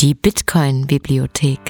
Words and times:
Die 0.00 0.14
Bitcoin-Bibliothek. 0.14 1.60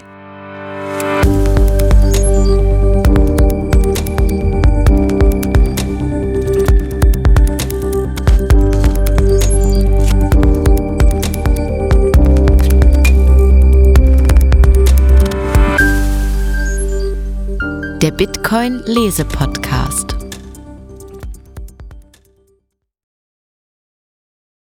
Der 18.01 18.12
Bitcoin 18.12 18.81
Lese 18.87 19.25
Podcast. 19.25 20.15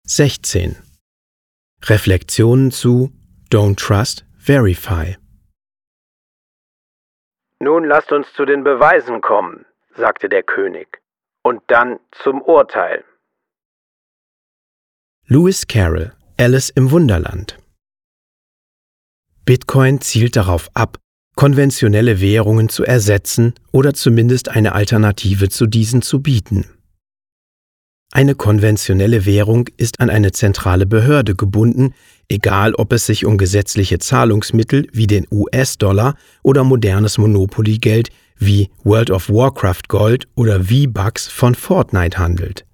16. 0.07 0.75
Reflexionen 1.83 2.71
zu 2.71 3.11
Don't 3.53 3.77
Trust, 3.77 4.25
Verify. 4.39 5.15
Nun 7.59 7.85
lasst 7.85 8.11
uns 8.11 8.25
zu 8.35 8.45
den 8.45 8.63
Beweisen 8.63 9.21
kommen, 9.21 9.67
sagte 9.95 10.27
der 10.27 10.41
König, 10.41 11.03
und 11.43 11.61
dann 11.67 11.99
zum 12.23 12.41
Urteil. 12.41 13.03
Lewis 15.27 15.67
Carroll, 15.67 16.13
Alice 16.35 16.71
im 16.71 16.89
Wunderland. 16.89 17.59
Bitcoin 19.45 20.01
zielt 20.01 20.35
darauf 20.35 20.71
ab, 20.73 20.97
konventionelle 21.35 22.19
Währungen 22.21 22.69
zu 22.69 22.83
ersetzen 22.83 23.53
oder 23.71 23.93
zumindest 23.93 24.49
eine 24.49 24.73
Alternative 24.73 25.49
zu 25.49 25.67
diesen 25.67 26.01
zu 26.01 26.23
bieten. 26.23 26.65
Eine 28.11 28.35
konventionelle 28.35 29.25
Währung 29.25 29.67
ist 29.77 29.99
an 29.99 30.09
eine 30.11 30.31
zentrale 30.31 30.85
Behörde 30.85 31.35
gebunden, 31.35 31.95
egal 32.33 32.73
ob 32.75 32.91
es 32.91 33.05
sich 33.05 33.25
um 33.25 33.37
gesetzliche 33.37 33.99
Zahlungsmittel 33.99 34.87
wie 34.91 35.07
den 35.07 35.27
US-Dollar 35.31 36.15
oder 36.41 36.63
modernes 36.63 37.17
Monopoly-Geld 37.17 38.09
wie 38.37 38.69
World 38.83 39.11
of 39.11 39.29
Warcraft 39.29 39.87
Gold 39.87 40.27
oder 40.35 40.65
V-Bucks 40.65 41.27
von 41.27 41.55
Fortnite 41.55 42.17
handelt. 42.17 42.65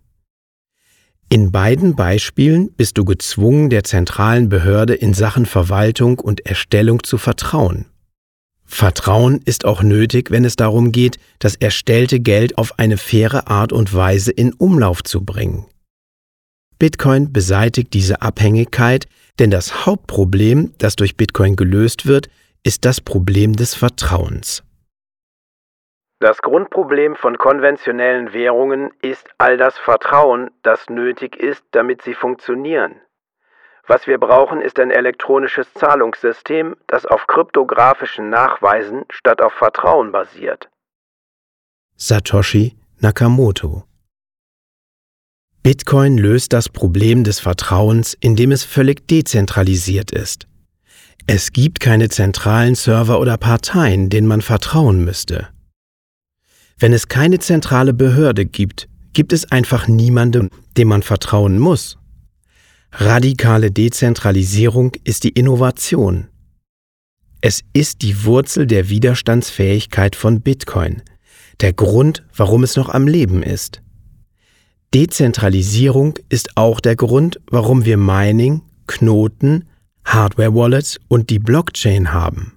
In 1.32 1.52
beiden 1.52 1.96
Beispielen 1.96 2.72
bist 2.72 2.98
du 2.98 3.06
gezwungen, 3.06 3.70
der 3.70 3.84
zentralen 3.84 4.50
Behörde 4.50 4.96
in 4.96 5.14
Sachen 5.14 5.46
Verwaltung 5.46 6.18
und 6.18 6.44
Erstellung 6.48 7.04
zu 7.04 7.20
vertrauen. 7.20 7.86
Vertrauen 8.66 9.42
ist 9.46 9.66
auch 9.66 9.84
nötig, 9.84 10.32
wenn 10.32 10.46
es 10.46 10.56
darum 10.56 10.92
geht, 10.92 11.20
das 11.40 11.56
erstellte 11.56 12.20
Geld 12.20 12.58
auf 12.58 12.80
eine 12.80 12.98
faire 12.98 13.48
Art 13.48 13.74
und 13.74 13.94
Weise 13.94 14.32
in 14.32 14.54
Umlauf 14.54 15.04
zu 15.04 15.22
bringen. 15.24 15.66
Bitcoin 16.80 17.34
beseitigt 17.34 17.94
diese 17.94 18.22
Abhängigkeit, 18.22 19.08
denn 19.40 19.52
das 19.52 19.86
Hauptproblem, 19.86 20.74
das 20.78 20.96
durch 20.96 21.16
Bitcoin 21.18 21.56
gelöst 21.56 22.06
wird, 22.06 22.30
ist 22.64 22.86
das 22.86 23.02
Problem 23.02 23.56
des 23.56 23.74
Vertrauens. 23.74 24.64
Das 26.20 26.42
Grundproblem 26.42 27.16
von 27.16 27.38
konventionellen 27.38 28.34
Währungen 28.34 28.92
ist 29.02 29.30
all 29.38 29.56
das 29.56 29.78
Vertrauen, 29.78 30.52
das 30.64 30.90
nötig 30.90 31.38
ist, 31.38 31.64
damit 31.72 32.02
sie 32.02 32.14
funktionieren. 32.14 32.96
Was 33.88 34.06
wir 34.06 34.20
brauchen, 34.20 34.62
ist 34.62 34.80
ein 34.80 34.92
elektronisches 34.92 35.74
Zahlungssystem, 35.74 36.76
das 36.88 37.06
auf 37.06 37.26
kryptografischen 37.26 38.30
Nachweisen 38.30 39.06
statt 39.10 39.42
auf 39.42 39.54
Vertrauen 39.54 40.12
basiert. 40.12 40.70
Satoshi 41.96 42.76
Nakamoto 43.00 43.89
Bitcoin 45.62 46.18
löst 46.18 46.54
das 46.54 46.70
Problem 46.70 47.24
des 47.24 47.40
Vertrauens, 47.40 48.16
indem 48.20 48.52
es 48.52 48.64
völlig 48.64 49.08
dezentralisiert 49.08 50.12
ist. 50.12 50.48
Es 51.28 51.52
gibt 51.52 51.80
keine 51.80 52.10
zentralen 52.10 52.76
Server 52.76 53.20
oder 53.20 53.38
Parteien, 53.38 54.10
denen 54.10 54.26
man 54.26 54.42
vertrauen 54.42 55.04
müsste. 55.04 55.50
Wenn 56.78 56.94
es 56.94 57.10
keine 57.10 57.40
zentrale 57.40 57.94
Behörde 57.94 58.46
gibt, 58.46 58.88
gibt 59.14 59.34
es 59.34 59.52
einfach 59.52 59.88
niemanden, 59.88 60.50
dem 60.78 60.88
man 60.88 61.04
vertrauen 61.04 61.60
muss. 61.60 61.98
Radikale 62.94 63.70
Dezentralisierung 63.70 64.94
ist 65.04 65.24
die 65.24 65.30
Innovation. 65.30 66.30
Es 67.42 67.62
ist 67.74 68.02
die 68.02 68.26
Wurzel 68.26 68.66
der 68.66 68.90
Widerstandsfähigkeit 68.90 70.16
von 70.16 70.42
Bitcoin, 70.42 71.04
der 71.62 71.74
Grund, 71.74 72.24
warum 72.36 72.64
es 72.64 72.76
noch 72.76 72.90
am 72.90 73.08
Leben 73.08 73.44
ist. 73.44 73.82
Dezentralisierung 74.94 76.18
ist 76.30 76.58
auch 76.58 76.80
der 76.80 76.96
Grund, 76.96 77.40
warum 77.48 77.86
wir 77.86 77.98
Mining, 77.98 78.64
Knoten, 78.88 79.68
Hardware-Wallets 80.04 81.00
und 81.08 81.30
die 81.30 81.38
Blockchain 81.38 82.12
haben. 82.12 82.54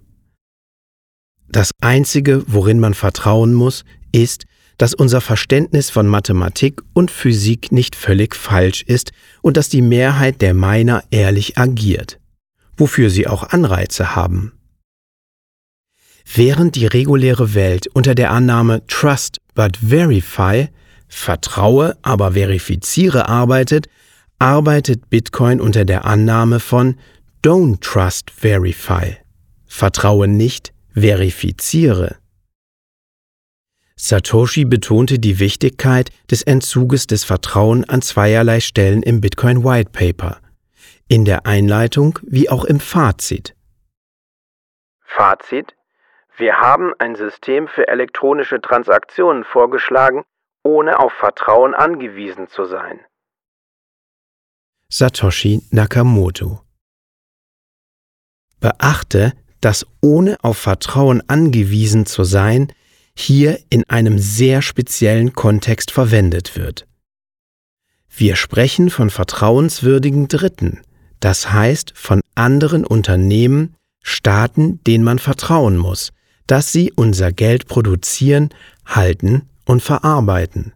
Das 1.48 1.72
Einzige, 1.82 2.42
worin 2.46 2.80
man 2.80 2.94
vertrauen 2.94 3.52
muss, 3.52 3.84
ist, 4.12 4.46
dass 4.78 4.94
unser 4.94 5.20
Verständnis 5.20 5.90
von 5.90 6.06
Mathematik 6.06 6.80
und 6.94 7.10
Physik 7.10 7.70
nicht 7.70 7.94
völlig 7.94 8.34
falsch 8.34 8.82
ist 8.82 9.12
und 9.42 9.58
dass 9.58 9.68
die 9.68 9.82
Mehrheit 9.82 10.40
der 10.40 10.54
Miner 10.54 11.04
ehrlich 11.10 11.58
agiert, 11.58 12.18
wofür 12.78 13.10
sie 13.10 13.26
auch 13.26 13.50
Anreize 13.50 14.16
haben. 14.16 14.52
Während 16.34 16.76
die 16.76 16.86
reguläre 16.86 17.52
Welt 17.52 17.88
unter 17.88 18.14
der 18.14 18.30
Annahme 18.30 18.86
Trust 18.86 19.38
but 19.54 19.76
Verify, 19.76 20.68
vertraue, 21.12 21.96
aber 22.02 22.32
verifiziere 22.32 23.28
arbeitet, 23.28 23.88
arbeitet 24.38 25.10
Bitcoin 25.10 25.60
unter 25.60 25.84
der 25.84 26.04
Annahme 26.04 26.58
von 26.58 26.98
Don't 27.44 27.80
Trust 27.80 28.30
Verify, 28.30 29.18
vertraue 29.66 30.26
nicht, 30.26 30.72
verifiziere. 30.94 32.16
Satoshi 33.94 34.64
betonte 34.64 35.18
die 35.18 35.38
Wichtigkeit 35.38 36.10
des 36.30 36.42
Entzuges 36.42 37.06
des 37.06 37.24
Vertrauens 37.24 37.88
an 37.88 38.02
zweierlei 38.02 38.60
Stellen 38.60 39.02
im 39.02 39.20
Bitcoin 39.20 39.62
White 39.62 39.90
Paper, 39.92 40.40
in 41.08 41.24
der 41.24 41.46
Einleitung 41.46 42.18
wie 42.22 42.48
auch 42.48 42.64
im 42.64 42.80
Fazit. 42.80 43.54
Fazit 45.04 45.76
Wir 46.36 46.58
haben 46.58 46.94
ein 46.98 47.14
System 47.14 47.68
für 47.68 47.86
elektronische 47.86 48.60
Transaktionen 48.60 49.44
vorgeschlagen, 49.44 50.24
ohne 50.62 50.98
auf 51.00 51.12
Vertrauen 51.12 51.74
angewiesen 51.74 52.48
zu 52.48 52.64
sein. 52.64 53.00
Satoshi 54.88 55.62
Nakamoto 55.70 56.60
Beachte, 58.60 59.32
dass 59.60 59.86
ohne 60.00 60.36
auf 60.42 60.58
Vertrauen 60.58 61.22
angewiesen 61.28 62.06
zu 62.06 62.24
sein 62.24 62.72
hier 63.16 63.58
in 63.70 63.88
einem 63.88 64.18
sehr 64.18 64.62
speziellen 64.62 65.32
Kontext 65.32 65.90
verwendet 65.90 66.56
wird. 66.56 66.86
Wir 68.08 68.36
sprechen 68.36 68.90
von 68.90 69.10
vertrauenswürdigen 69.10 70.28
Dritten, 70.28 70.82
das 71.20 71.52
heißt 71.52 71.92
von 71.96 72.20
anderen 72.34 72.84
Unternehmen, 72.84 73.74
Staaten, 74.02 74.82
denen 74.84 75.04
man 75.04 75.18
vertrauen 75.18 75.76
muss, 75.76 76.12
dass 76.46 76.72
sie 76.72 76.92
unser 76.94 77.32
Geld 77.32 77.66
produzieren, 77.66 78.50
halten 78.84 79.48
und 79.72 79.82
verarbeiten. 79.82 80.74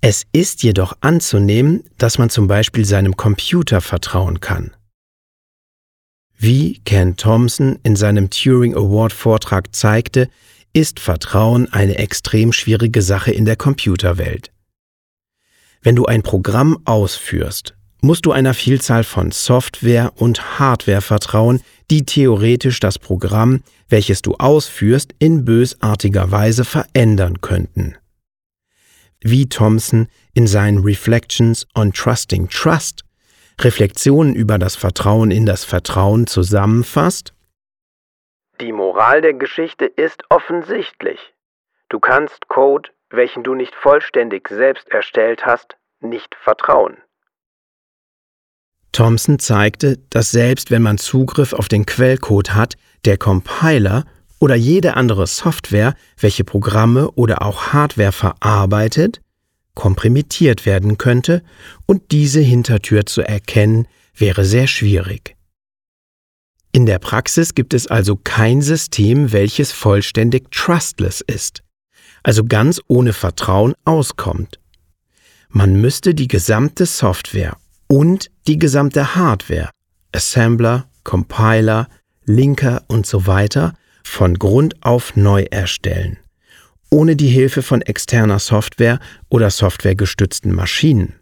Es 0.00 0.24
ist 0.32 0.62
jedoch 0.62 0.96
anzunehmen, 1.02 1.84
dass 1.98 2.16
man 2.16 2.30
zum 2.30 2.48
Beispiel 2.48 2.86
seinem 2.86 3.18
Computer 3.18 3.82
vertrauen 3.82 4.40
kann. 4.40 4.74
Wie 6.38 6.80
Ken 6.86 7.18
Thompson 7.18 7.78
in 7.82 7.96
seinem 7.96 8.30
Turing 8.30 8.74
Award 8.74 9.12
Vortrag 9.12 9.74
zeigte, 9.74 10.30
ist 10.72 11.00
Vertrauen 11.00 11.70
eine 11.70 11.98
extrem 11.98 12.54
schwierige 12.54 13.02
Sache 13.02 13.30
in 13.30 13.44
der 13.44 13.56
Computerwelt. 13.56 14.50
Wenn 15.82 15.96
du 15.96 16.06
ein 16.06 16.22
Programm 16.22 16.78
ausführst, 16.86 17.76
musst 18.00 18.24
du 18.24 18.32
einer 18.32 18.54
Vielzahl 18.54 19.04
von 19.04 19.32
Software 19.32 20.12
und 20.16 20.58
Hardware 20.58 21.02
vertrauen, 21.02 21.60
die 21.90 22.06
theoretisch 22.06 22.80
das 22.80 22.98
Programm, 22.98 23.62
welches 23.88 24.22
du 24.22 24.34
ausführst, 24.36 25.14
in 25.18 25.44
bösartiger 25.44 26.30
Weise 26.30 26.64
verändern 26.64 27.40
könnten. 27.40 27.96
Wie 29.20 29.48
Thompson 29.48 30.08
in 30.32 30.46
seinen 30.46 30.78
Reflections 30.78 31.66
on 31.74 31.92
Trusting 31.92 32.48
Trust 32.48 33.04
Reflexionen 33.60 34.34
über 34.34 34.58
das 34.58 34.74
Vertrauen 34.74 35.30
in 35.30 35.44
das 35.44 35.64
Vertrauen 35.64 36.26
zusammenfasst, 36.26 37.34
die 38.60 38.72
Moral 38.72 39.22
der 39.22 39.34
Geschichte 39.34 39.86
ist 39.86 40.22
offensichtlich. 40.28 41.34
Du 41.88 41.98
kannst 41.98 42.48
Code, 42.48 42.90
welchen 43.08 43.42
du 43.42 43.54
nicht 43.54 43.74
vollständig 43.74 44.48
selbst 44.48 44.88
erstellt 44.90 45.46
hast, 45.46 45.76
nicht 46.00 46.34
vertrauen. 46.34 46.98
Thompson 48.92 49.38
zeigte, 49.38 49.98
dass 50.10 50.30
selbst 50.30 50.70
wenn 50.70 50.82
man 50.82 50.98
Zugriff 50.98 51.52
auf 51.52 51.68
den 51.68 51.86
Quellcode 51.86 52.54
hat, 52.54 52.76
der 53.04 53.16
Compiler 53.16 54.04
oder 54.38 54.54
jede 54.54 54.96
andere 54.96 55.26
Software, 55.26 55.94
welche 56.18 56.44
Programme 56.44 57.10
oder 57.12 57.42
auch 57.42 57.72
Hardware 57.72 58.12
verarbeitet, 58.12 59.20
komprimiert 59.74 60.66
werden 60.66 60.98
könnte 60.98 61.42
und 61.86 62.10
diese 62.10 62.40
Hintertür 62.40 63.06
zu 63.06 63.22
erkennen, 63.22 63.86
wäre 64.14 64.44
sehr 64.44 64.66
schwierig. 64.66 65.36
In 66.72 66.86
der 66.86 66.98
Praxis 66.98 67.54
gibt 67.54 67.74
es 67.74 67.86
also 67.86 68.16
kein 68.16 68.62
System, 68.62 69.32
welches 69.32 69.72
vollständig 69.72 70.50
trustless 70.50 71.20
ist, 71.20 71.62
also 72.22 72.44
ganz 72.44 72.80
ohne 72.86 73.12
Vertrauen 73.12 73.74
auskommt. 73.84 74.60
Man 75.48 75.80
müsste 75.80 76.14
die 76.14 76.28
gesamte 76.28 76.86
Software 76.86 77.56
und 77.90 78.30
die 78.46 78.58
gesamte 78.58 79.16
Hardware, 79.16 79.70
Assembler, 80.14 80.88
Compiler, 81.02 81.88
Linker 82.24 82.82
und 82.88 83.04
so 83.04 83.26
weiter, 83.26 83.74
von 84.04 84.38
Grund 84.38 84.76
auf 84.82 85.16
neu 85.16 85.44
erstellen, 85.50 86.18
ohne 86.90 87.16
die 87.16 87.28
Hilfe 87.28 87.62
von 87.62 87.82
externer 87.82 88.38
Software 88.38 89.00
oder 89.28 89.50
softwaregestützten 89.50 90.54
Maschinen. 90.54 91.18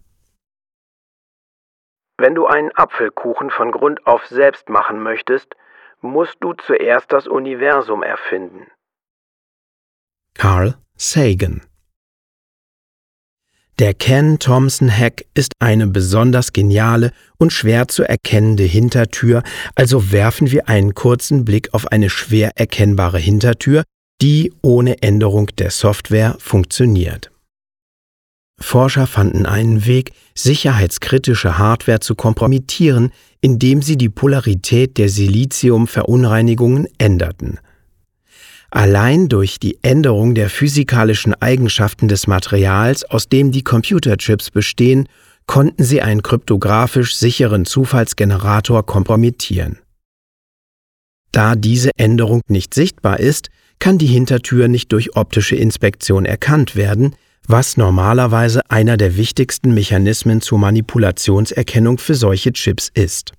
Wenn 2.19 2.35
du 2.35 2.47
einen 2.47 2.73
Apfelkuchen 2.75 3.51
von 3.51 3.71
Grund 3.71 4.07
auf 4.07 4.27
selbst 4.27 4.69
machen 4.69 5.03
möchtest, 5.03 5.55
musst 6.01 6.37
du 6.41 6.53
zuerst 6.53 7.13
das 7.13 7.27
Universum 7.27 8.03
erfinden. 8.03 8.67
Carl 10.35 10.77
Sagan 10.97 11.63
Der 13.79 13.95
Ken-Thompson-Hack 13.95 15.25
ist 15.35 15.53
eine 15.61 15.87
besonders 15.87 16.53
geniale 16.53 17.13
und 17.39 17.53
schwer 17.53 17.87
zu 17.87 18.03
erkennende 18.03 18.65
Hintertür, 18.65 19.45
also 19.77 20.11
werfen 20.11 20.51
wir 20.51 20.69
einen 20.69 20.95
kurzen 20.95 21.45
Blick 21.45 21.73
auf 21.75 21.87
eine 21.93 22.11
schwer 22.11 22.51
erkennbare 22.57 23.21
Hintertür, 23.21 23.85
die 24.21 24.53
ohne 24.63 25.01
Änderung 25.01 25.47
der 25.59 25.71
Software 25.71 26.35
funktioniert. 26.41 27.31
Forscher 28.61 29.07
fanden 29.07 29.47
einen 29.47 29.87
Weg, 29.87 30.11
sicherheitskritische 30.35 31.59
Hardware 31.59 32.01
zu 32.01 32.17
kompromittieren, 32.17 33.13
indem 33.41 33.83
sie 33.83 33.97
die 33.97 34.09
Polarität 34.09 34.99
der 34.99 35.09
Siliziumverunreinigungen 35.09 36.89
änderten. 36.99 37.61
Allein 38.71 39.29
durch 39.29 39.59
die 39.59 39.79
Änderung 39.83 40.35
der 40.35 40.51
physikalischen 40.51 41.35
Eigenschaften 41.35 42.09
des 42.09 42.27
Materials, 42.27 43.05
aus 43.05 43.29
dem 43.29 43.51
die 43.51 43.65
Computerchips 43.65 44.51
bestehen, 44.51 45.09
konnten 45.47 45.83
sie 45.83 46.03
einen 46.03 46.23
kryptografisch 46.23 47.17
sicheren 47.17 47.65
Zufallsgenerator 47.65 48.85
kompromittieren. 48.85 49.79
Da 51.33 51.57
diese 51.57 51.91
Änderung 51.97 52.43
nicht 52.49 52.75
sichtbar 52.75 53.21
ist, 53.21 53.49
kann 53.79 53.97
die 53.97 54.07
Hintertür 54.07 54.69
nicht 54.69 54.93
durch 54.93 55.17
optische 55.17 55.57
Inspektion 55.57 56.27
erkannt 56.27 56.77
werden, 56.77 57.15
was 57.47 57.79
normalerweise 57.79 58.61
einer 58.71 58.99
der 58.99 59.17
wichtigsten 59.17 59.73
Mechanismen 59.73 60.43
zur 60.43 60.59
Manipulationserkennung 60.59 61.97
für 61.97 62.15
solche 62.15 62.53
Chips 62.53 62.91
ist. 62.93 63.33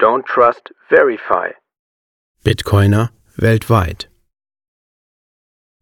Don't 0.00 0.24
trust, 0.26 0.74
verify. 0.88 1.54
Bitcoiner 2.42 3.10
weltweit. 3.36 4.10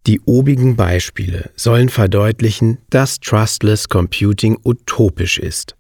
Die 0.07 0.21
obigen 0.23 0.77
Beispiele 0.77 1.51
sollen 1.55 1.89
verdeutlichen, 1.89 2.79
dass 2.91 3.21
Trustless 3.21 3.89
Computing 3.89 4.59
utopisch 4.65 5.39
ist. 5.39 5.77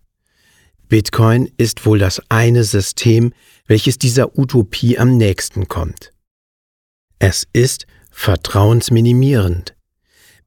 Bitcoin 0.88 1.50
ist 1.56 1.86
wohl 1.86 1.98
das 1.98 2.22
eine 2.28 2.64
System, 2.64 3.32
welches 3.66 3.98
dieser 3.98 4.38
Utopie 4.38 4.98
am 4.98 5.16
nächsten 5.16 5.68
kommt. 5.68 6.12
Es 7.18 7.46
ist 7.52 7.86
vertrauensminimierend, 8.10 9.74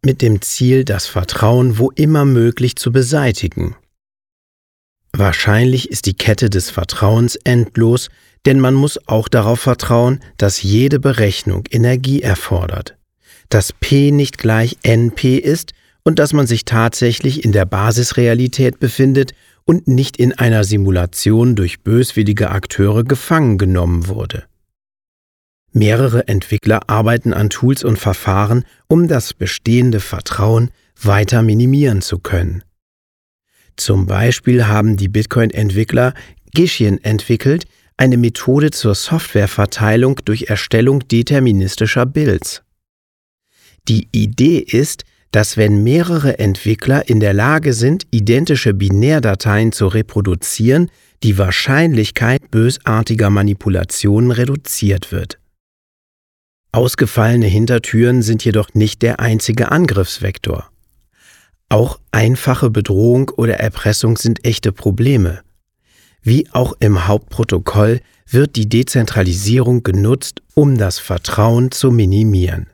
mit 0.04 0.22
dem 0.22 0.42
Ziel, 0.42 0.86
das 0.86 1.08
Vertrauen 1.08 1.78
wo 1.78 1.92
immer 1.92 2.26
möglich 2.26 2.76
zu 2.76 2.92
beseitigen. 2.92 3.76
Wahrscheinlich 5.14 5.90
ist 5.90 6.06
die 6.06 6.14
Kette 6.14 6.50
des 6.50 6.70
Vertrauens 6.70 7.38
endlos, 7.44 8.10
denn 8.46 8.60
man 8.60 8.74
muss 8.74 9.00
auch 9.08 9.28
darauf 9.28 9.62
vertrauen, 9.62 10.20
dass 10.38 10.62
jede 10.62 11.00
Berechnung 11.00 11.64
Energie 11.72 12.22
erfordert 12.22 12.98
dass 13.50 13.74
P 13.74 14.12
nicht 14.12 14.38
gleich 14.38 14.78
NP 14.84 15.38
ist 15.38 15.74
und 16.04 16.20
dass 16.20 16.34
man 16.34 16.48
sich 16.48 16.66
tatsächlich 16.66 17.44
in 17.44 17.52
der 17.52 17.66
Basisrealität 17.66 18.80
befindet 18.80 19.34
und 19.66 19.88
nicht 19.88 20.18
in 20.18 20.34
einer 20.34 20.64
Simulation 20.64 21.56
durch 21.56 21.82
böswillige 21.82 22.52
Akteure 22.52 23.04
gefangen 23.04 23.58
genommen 23.58 24.08
wurde. 24.08 24.46
Mehrere 25.72 26.28
Entwickler 26.28 26.90
arbeiten 26.90 27.34
an 27.34 27.50
Tools 27.50 27.84
und 27.84 28.00
Verfahren, 28.00 28.64
um 28.88 29.08
das 29.08 29.34
bestehende 29.34 30.00
Vertrauen 30.00 30.72
weiter 31.02 31.42
minimieren 31.42 32.02
zu 32.02 32.20
können. 32.20 32.64
Zum 33.76 34.06
Beispiel 34.06 34.68
haben 34.68 34.96
die 34.96 35.10
Bitcoin-Entwickler 35.10 36.14
Gishien 36.54 37.04
entwickelt, 37.04 37.66
eine 37.98 38.18
Methode 38.18 38.72
zur 38.72 38.96
Softwareverteilung 38.96 40.22
durch 40.24 40.44
Erstellung 40.44 41.06
deterministischer 41.08 42.06
Builds. 42.06 42.64
Die 43.88 44.08
Idee 44.12 44.60
ist, 44.60 45.04
dass 45.32 45.58
wenn 45.58 45.84
mehrere 45.84 46.40
Entwickler 46.40 47.10
in 47.10 47.20
der 47.20 47.34
Lage 47.34 47.74
sind, 47.74 48.08
identische 48.12 48.74
Binärdateien 48.74 49.72
zu 49.72 49.88
reproduzieren, 49.88 50.90
die 51.24 51.38
Wahrscheinlichkeit 51.38 52.52
bösartiger 52.52 53.30
Manipulationen 53.30 54.32
reduziert 54.32 55.12
wird. 55.12 55.40
Ausgefallene 56.72 57.48
Hintertüren 57.48 58.22
sind 58.22 58.44
jedoch 58.44 58.74
nicht 58.74 59.02
der 59.02 59.20
einzige 59.20 59.72
Angriffsvektor. 59.72 60.70
Auch 61.70 62.00
einfache 62.12 62.70
Bedrohung 62.70 63.30
oder 63.30 63.56
Erpressung 63.56 64.18
sind 64.18 64.46
echte 64.46 64.72
Probleme. 64.72 65.42
Wie 66.22 66.50
auch 66.52 66.74
im 66.80 67.08
Hauptprotokoll 67.08 68.02
wird 68.28 68.56
die 68.56 68.68
Dezentralisierung 68.68 69.84
genutzt, 69.84 70.42
um 70.54 70.78
das 70.78 71.00
Vertrauen 71.00 71.72
zu 71.72 71.92
minimieren. 71.92 72.68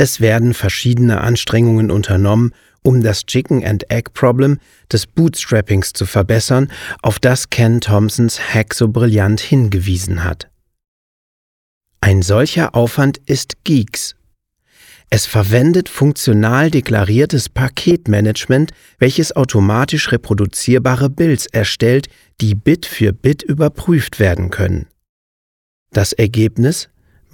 Es 0.00 0.20
werden 0.20 0.54
verschiedene 0.54 1.20
Anstrengungen 1.20 1.90
unternommen, 1.90 2.54
um 2.84 3.02
das 3.02 3.26
Chicken 3.26 3.64
and 3.64 3.90
Egg 3.90 4.10
Problem 4.14 4.58
des 4.92 5.06
Bootstrappings 5.06 5.92
zu 5.92 6.06
verbessern, 6.06 6.70
auf 7.02 7.18
das 7.18 7.50
Ken 7.50 7.80
Thompsons 7.80 8.40
Hack 8.54 8.74
so 8.74 8.88
brillant 8.88 9.40
hingewiesen 9.40 10.22
hat. 10.22 10.48
Ein 12.00 12.22
solcher 12.22 12.76
Aufwand 12.76 13.18
ist 13.26 13.64
Geeks. 13.64 14.14
Es 15.10 15.26
verwendet 15.26 15.88
funktional 15.88 16.70
deklariertes 16.70 17.48
Paketmanagement, 17.48 18.72
welches 18.98 19.34
automatisch 19.34 20.12
reproduzierbare 20.12 21.10
Builds 21.10 21.46
erstellt, 21.46 22.08
die 22.40 22.54
Bit 22.54 22.86
für 22.86 23.12
Bit 23.12 23.42
überprüft 23.42 24.20
werden 24.20 24.50
können. 24.50 24.86
Das 25.90 26.12
Ergebnis 26.12 26.88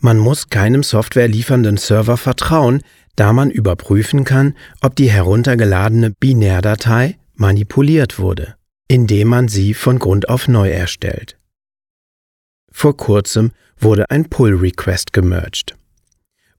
man 0.04 0.18
muss 0.18 0.50
keinem 0.50 0.82
Software 0.82 1.28
liefernden 1.28 1.78
Server 1.78 2.18
vertrauen, 2.18 2.82
da 3.16 3.32
man 3.32 3.50
überprüfen 3.50 4.24
kann, 4.24 4.54
ob 4.82 4.96
die 4.96 5.10
heruntergeladene 5.10 6.10
Binärdatei 6.10 7.16
manipuliert 7.36 8.18
wurde, 8.18 8.54
indem 8.86 9.28
man 9.28 9.48
sie 9.48 9.72
von 9.72 9.98
Grund 9.98 10.28
auf 10.28 10.46
neu 10.46 10.68
erstellt. 10.68 11.38
Vor 12.70 12.98
kurzem 12.98 13.52
wurde 13.78 14.10
ein 14.10 14.28
Pull-Request 14.28 15.14
gemerged, 15.14 15.74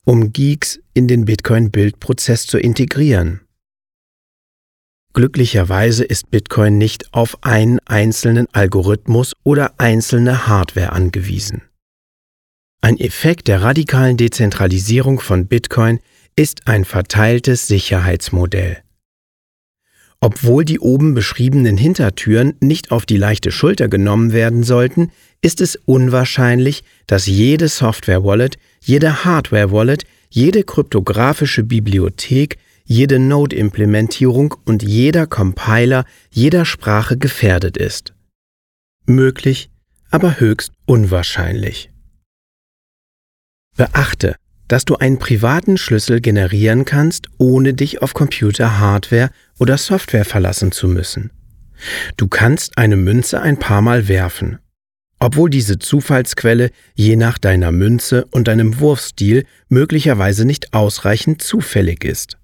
um 0.05 0.33
Geeks 0.33 0.79
in 0.95 1.07
den 1.07 1.25
Bitcoin-Bildprozess 1.25 2.47
zu 2.47 2.57
integrieren. 2.57 3.41
Glücklicherweise 5.13 6.03
ist 6.03 6.31
Bitcoin 6.31 6.79
nicht 6.79 7.13
auf 7.13 7.37
einen 7.43 7.77
einzelnen 7.85 8.47
Algorithmus 8.53 9.33
oder 9.43 9.75
einzelne 9.77 10.47
Hardware 10.47 10.93
angewiesen. 10.93 11.61
Ein 12.85 12.99
Effekt 12.99 13.47
der 13.47 13.63
radikalen 13.63 14.15
Dezentralisierung 14.15 15.19
von 15.19 15.47
Bitcoin 15.47 15.97
ist 16.35 16.67
ein 16.67 16.85
verteiltes 16.85 17.65
Sicherheitsmodell. 17.65 18.77
Obwohl 20.19 20.65
die 20.65 20.79
oben 20.79 21.15
beschriebenen 21.15 21.77
Hintertüren 21.77 22.53
nicht 22.59 22.91
auf 22.91 23.07
die 23.07 23.17
leichte 23.17 23.51
Schulter 23.51 23.87
genommen 23.87 24.33
werden 24.33 24.61
sollten, 24.61 25.11
ist 25.41 25.61
es 25.61 25.77
unwahrscheinlich, 25.77 26.83
dass 27.07 27.25
jede 27.25 27.69
Software-Wallet, 27.69 28.59
jede 28.81 29.25
Hardware-Wallet, 29.25 30.03
jede 30.29 30.63
kryptografische 30.63 31.63
Bibliothek, 31.63 32.59
jede 32.83 33.17
Node-Implementierung 33.17 34.53
und 34.63 34.83
jeder 34.83 35.25
Compiler 35.25 36.05
jeder 36.29 36.65
Sprache 36.65 37.17
gefährdet 37.17 37.77
ist. 37.77 38.13
Möglich, 39.07 39.71
aber 40.11 40.39
höchst 40.39 40.71
unwahrscheinlich. 40.85 41.89
Beachte, 43.75 44.35
dass 44.67 44.85
du 44.85 44.95
einen 44.95 45.19
privaten 45.19 45.77
Schlüssel 45.77 46.21
generieren 46.21 46.85
kannst, 46.85 47.27
ohne 47.37 47.73
dich 47.73 48.01
auf 48.01 48.13
Computer-Hardware 48.13 49.29
oder 49.59 49.77
Software 49.77 50.25
verlassen 50.25 50.71
zu 50.71 50.87
müssen. 50.87 51.31
Du 52.17 52.27
kannst 52.27 52.77
eine 52.77 52.95
Münze 52.95 53.41
ein 53.41 53.59
paar 53.59 53.81
Mal 53.81 54.07
werfen. 54.07 54.59
Obwohl 55.19 55.49
diese 55.49 55.79
Zufallsquelle 55.79 56.71
je 56.93 57.15
nach 57.15 57.37
deiner 57.37 57.71
Münze 57.71 58.25
und 58.31 58.47
deinem 58.47 58.79
Wurfstil 58.79 59.45
möglicherweise 59.69 60.45
nicht 60.45 60.73
ausreichend 60.73 61.41
zufällig 61.41 62.03
ist. 62.03 62.37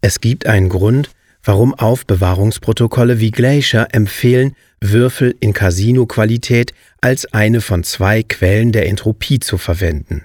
Es 0.00 0.20
gibt 0.20 0.46
einen 0.46 0.68
Grund, 0.68 1.10
warum 1.46 1.74
Aufbewahrungsprotokolle 1.74 3.20
wie 3.20 3.30
Glacier 3.30 3.88
empfehlen, 3.92 4.54
Würfel 4.80 5.34
in 5.40 5.52
Casino-Qualität 5.52 6.74
als 7.00 7.32
eine 7.32 7.60
von 7.60 7.84
zwei 7.84 8.22
Quellen 8.22 8.72
der 8.72 8.86
Entropie 8.88 9.38
zu 9.38 9.56
verwenden. 9.56 10.24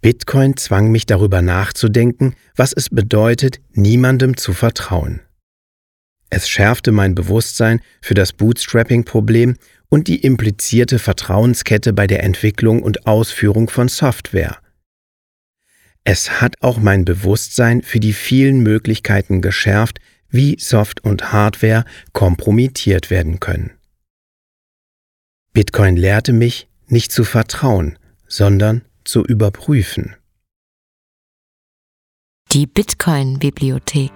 Bitcoin 0.00 0.56
zwang 0.56 0.90
mich 0.90 1.04
darüber 1.04 1.42
nachzudenken, 1.42 2.34
was 2.54 2.72
es 2.72 2.88
bedeutet, 2.88 3.60
niemandem 3.72 4.36
zu 4.36 4.52
vertrauen. 4.52 5.20
Es 6.30 6.48
schärfte 6.48 6.90
mein 6.90 7.14
Bewusstsein 7.14 7.80
für 8.00 8.14
das 8.14 8.32
Bootstrapping-Problem 8.32 9.56
und 9.88 10.08
die 10.08 10.22
implizierte 10.22 10.98
Vertrauenskette 10.98 11.92
bei 11.92 12.06
der 12.06 12.24
Entwicklung 12.24 12.82
und 12.82 13.06
Ausführung 13.06 13.68
von 13.68 13.88
Software. 13.88 14.58
Es 16.08 16.40
hat 16.40 16.62
auch 16.62 16.78
mein 16.78 17.04
Bewusstsein 17.04 17.82
für 17.82 17.98
die 17.98 18.12
vielen 18.12 18.60
Möglichkeiten 18.60 19.42
geschärft, 19.42 19.98
wie 20.28 20.56
Soft- 20.56 21.02
und 21.02 21.32
Hardware 21.32 21.84
kompromittiert 22.12 23.10
werden 23.10 23.40
können. 23.40 23.72
Bitcoin 25.52 25.96
lehrte 25.96 26.32
mich, 26.32 26.68
nicht 26.86 27.10
zu 27.10 27.24
vertrauen, 27.24 27.98
sondern 28.28 28.84
zu 29.02 29.24
überprüfen. 29.24 30.14
Die 32.52 32.68
Bitcoin-Bibliothek. 32.68 34.12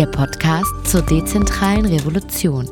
Der 0.00 0.06
Podcast 0.06 0.72
zur 0.84 1.02
dezentralen 1.02 1.84
Revolution. 1.84 2.66